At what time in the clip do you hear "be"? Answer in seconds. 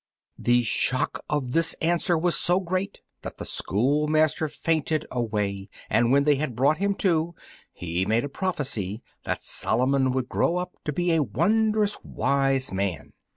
10.91-11.11